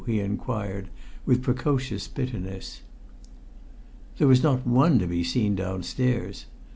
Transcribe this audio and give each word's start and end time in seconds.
he 0.07 0.19
inquired 0.19 0.89
with 1.27 1.43
precocious 1.43 2.07
bitterness. 2.07 2.81
There 4.17 4.27
was 4.27 4.41
not 4.41 4.65
one 4.65 4.97
to 4.97 5.05
be 5.05 5.23
seen 5.23 5.53
downstairs. 5.53 6.47